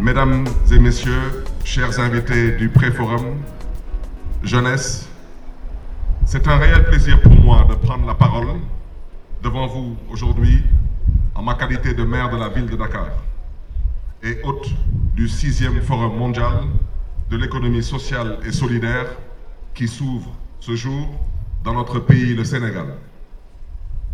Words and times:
Mesdames 0.00 0.44
et 0.70 0.78
messieurs, 0.78 1.42
chers 1.64 1.98
invités 1.98 2.52
du 2.52 2.68
Préforum, 2.68 3.34
jeunesse, 4.44 5.08
c'est 6.24 6.46
un 6.46 6.56
réel 6.56 6.84
plaisir 6.84 7.20
pour 7.20 7.34
moi 7.34 7.66
de 7.68 7.74
prendre 7.74 8.06
la 8.06 8.14
parole 8.14 8.46
devant 9.42 9.66
vous 9.66 9.96
aujourd'hui 10.08 10.62
en 11.34 11.42
ma 11.42 11.54
qualité 11.54 11.94
de 11.94 12.04
maire 12.04 12.30
de 12.30 12.36
la 12.36 12.48
ville 12.48 12.66
de 12.66 12.76
Dakar 12.76 13.08
et 14.22 14.38
hôte 14.44 14.68
du 15.16 15.26
6e 15.26 15.80
Forum 15.82 16.16
mondial 16.16 16.60
de 17.28 17.36
l'économie 17.36 17.82
sociale 17.82 18.38
et 18.46 18.52
solidaire 18.52 19.06
qui 19.74 19.88
s'ouvre 19.88 20.30
ce 20.60 20.76
jour 20.76 21.08
dans 21.64 21.74
notre 21.74 21.98
pays, 21.98 22.34
le 22.36 22.44
Sénégal. 22.44 22.94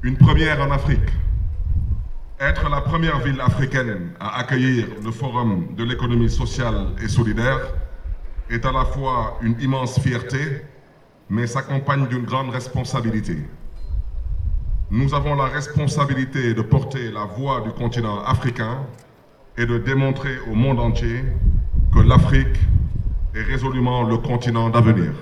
Une 0.03 0.17
première 0.17 0.63
en 0.63 0.71
Afrique 0.71 1.11
être 2.41 2.69
la 2.69 2.81
première 2.81 3.21
ville 3.21 3.41
africaine 3.41 4.11
à 4.19 4.39
accueillir 4.41 4.87
le 5.05 5.11
Forum 5.11 5.75
de 5.77 5.85
l'économie 5.85 6.31
sociale 6.31 6.89
et 7.03 7.09
solidaire 7.09 7.61
est 8.51 8.65
à 8.67 8.73
la 8.73 8.85
fois 8.85 9.39
une 9.43 9.59
immense 9.61 10.01
fierté, 10.01 10.63
mais 11.31 11.47
s'accompagne 11.47 12.07
d'une 12.09 12.25
grande 12.25 12.51
responsabilité. 12.51 13.37
Nous 14.91 15.15
avons 15.15 15.35
la 15.35 15.47
responsabilité 15.47 16.55
de 16.55 16.63
porter 16.63 17.11
la 17.11 17.25
voix 17.25 17.61
du 17.63 17.71
continent 17.71 18.23
africain 18.25 18.81
et 19.57 19.67
de 19.67 19.79
démontrer 19.79 20.39
au 20.51 20.55
monde 20.55 20.81
entier 20.81 21.25
que 21.95 22.01
l'Afrique 22.01 22.59
est 23.35 23.43
résolument 23.43 24.03
le 24.03 24.19
continent 24.19 24.69
d'avenir. 24.71 25.13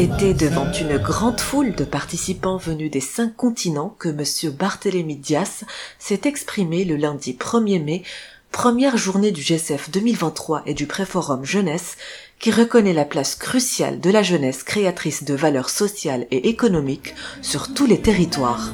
C'était 0.00 0.32
devant 0.32 0.70
une 0.70 0.96
grande 0.96 1.40
foule 1.40 1.74
de 1.74 1.82
participants 1.82 2.56
venus 2.56 2.88
des 2.88 3.00
cinq 3.00 3.34
continents 3.34 3.96
que 3.98 4.08
M. 4.08 4.52
Barthélémy 4.56 5.16
Dias 5.16 5.64
s'est 5.98 6.20
exprimé 6.22 6.84
le 6.84 6.94
lundi 6.94 7.32
1er 7.32 7.82
mai, 7.82 8.04
première 8.52 8.96
journée 8.96 9.32
du 9.32 9.40
GSF 9.40 9.90
2023 9.90 10.62
et 10.66 10.74
du 10.74 10.86
Préforum 10.86 11.44
Jeunesse, 11.44 11.96
qui 12.38 12.52
reconnaît 12.52 12.92
la 12.92 13.04
place 13.04 13.34
cruciale 13.34 13.98
de 13.98 14.10
la 14.10 14.22
jeunesse 14.22 14.62
créatrice 14.62 15.24
de 15.24 15.34
valeurs 15.34 15.68
sociales 15.68 16.28
et 16.30 16.48
économiques 16.48 17.16
sur 17.42 17.74
tous 17.74 17.86
les 17.86 18.00
territoires. 18.00 18.72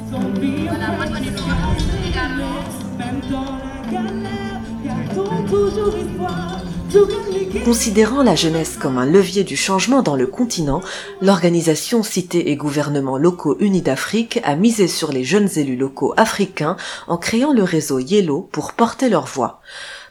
Considérant 7.64 8.22
la 8.22 8.34
jeunesse 8.34 8.76
comme 8.76 8.98
un 8.98 9.06
levier 9.06 9.42
du 9.42 9.56
changement 9.56 10.02
dans 10.02 10.16
le 10.16 10.26
continent, 10.26 10.82
l'organisation 11.22 12.02
Cité 12.02 12.50
et 12.50 12.56
gouvernements 12.56 13.16
locaux 13.16 13.56
unis 13.58 13.82
d'Afrique 13.82 14.40
a 14.44 14.54
misé 14.54 14.86
sur 14.86 15.12
les 15.12 15.24
jeunes 15.24 15.48
élus 15.56 15.76
locaux 15.76 16.14
africains 16.16 16.76
en 17.06 17.16
créant 17.16 17.52
le 17.52 17.62
réseau 17.62 17.98
Yellow 17.98 18.48
pour 18.52 18.72
porter 18.72 19.08
leur 19.08 19.26
voix. 19.26 19.60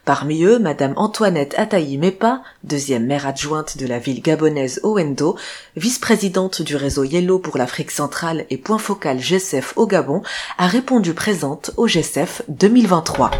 Parmi 0.05 0.43
eux, 0.43 0.59
Madame 0.59 0.93
Antoinette 0.97 1.53
Ataï 1.57 1.97
Mepa, 1.97 2.41
deuxième 2.63 3.05
maire 3.05 3.27
adjointe 3.27 3.77
de 3.77 3.87
la 3.87 3.99
ville 3.99 4.21
gabonaise 4.21 4.81
Owendo, 4.83 5.37
vice-présidente 5.77 6.61
du 6.61 6.75
réseau 6.75 7.05
Yellow 7.05 7.39
pour 7.39 7.57
l'Afrique 7.57 7.91
centrale 7.91 8.45
et 8.49 8.57
point 8.57 8.79
focal 8.79 9.19
GSF 9.19 9.73
au 9.77 9.87
Gabon, 9.87 10.21
a 10.57 10.67
répondu 10.67 11.13
présente 11.13 11.71
au 11.77 11.87
GSF 11.87 12.41
2023 12.49 13.31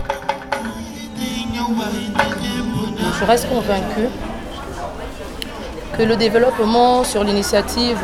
je 3.20 3.26
reste 3.26 3.48
convaincue 3.50 4.10
que 5.98 6.04
le 6.04 6.16
développement 6.16 7.04
sur 7.04 7.24
l'initiative 7.24 8.00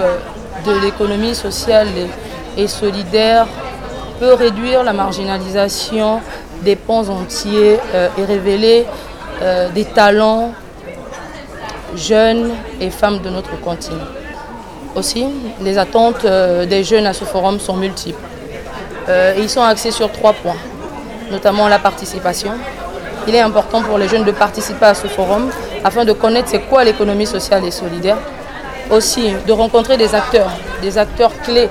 de 0.65 0.71
l'économie 0.81 1.33
sociale 1.35 1.87
et 2.57 2.67
solidaire 2.67 3.47
peut 4.19 4.33
réduire 4.33 4.83
la 4.83 4.93
marginalisation 4.93 6.19
des 6.63 6.75
pans 6.75 7.07
entiers 7.09 7.79
euh, 7.95 8.09
et 8.17 8.25
révéler 8.25 8.85
euh, 9.41 9.69
des 9.69 9.85
talents 9.85 10.51
jeunes 11.95 12.51
et 12.81 12.89
femmes 12.89 13.19
de 13.19 13.29
notre 13.29 13.59
continent. 13.61 13.97
Aussi, 14.95 15.25
les 15.61 15.77
attentes 15.77 16.25
euh, 16.25 16.65
des 16.65 16.83
jeunes 16.83 17.05
à 17.07 17.13
ce 17.13 17.23
forum 17.23 17.59
sont 17.59 17.77
multiples. 17.77 18.19
ils 19.37 19.49
sont 19.49 19.63
axés 19.63 19.91
sur 19.91 20.11
trois 20.11 20.33
points, 20.33 20.61
notamment 21.31 21.67
la 21.67 21.79
participation, 21.79 22.51
il 23.27 23.35
est 23.35 23.41
important 23.41 23.81
pour 23.81 23.97
les 23.97 24.07
jeunes 24.07 24.23
de 24.23 24.31
participer 24.31 24.85
à 24.85 24.93
ce 24.93 25.07
forum 25.07 25.49
afin 25.83 26.05
de 26.05 26.13
connaître 26.13 26.49
c'est 26.49 26.61
quoi 26.61 26.83
l'économie 26.83 27.25
sociale 27.25 27.65
et 27.65 27.71
solidaire. 27.71 28.17
Aussi, 28.91 29.33
de 29.47 29.51
rencontrer 29.51 29.97
des 29.97 30.15
acteurs, 30.15 30.49
des 30.81 30.97
acteurs 30.97 31.31
clés 31.43 31.69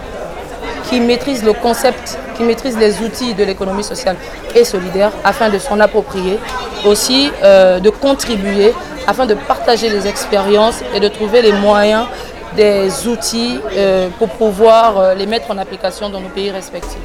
qui 0.88 1.00
maîtrisent 1.00 1.44
le 1.44 1.52
concept, 1.52 2.18
qui 2.36 2.44
maîtrisent 2.44 2.78
les 2.78 3.00
outils 3.02 3.34
de 3.34 3.44
l'économie 3.44 3.82
sociale 3.82 4.16
et 4.54 4.64
solidaire 4.64 5.10
afin 5.24 5.48
de 5.48 5.58
s'en 5.58 5.80
approprier. 5.80 6.38
Aussi, 6.86 7.30
euh, 7.42 7.80
de 7.80 7.90
contribuer 7.90 8.72
afin 9.06 9.26
de 9.26 9.34
partager 9.34 9.88
les 9.88 10.06
expériences 10.06 10.80
et 10.94 11.00
de 11.00 11.08
trouver 11.08 11.42
les 11.42 11.52
moyens 11.52 12.06
des 12.56 13.08
outils 13.08 13.58
euh, 13.76 14.08
pour 14.18 14.28
pouvoir 14.28 14.98
euh, 14.98 15.14
les 15.14 15.26
mettre 15.26 15.50
en 15.50 15.58
application 15.58 16.08
dans 16.08 16.20
nos 16.20 16.28
pays 16.28 16.50
respectifs. 16.50 16.98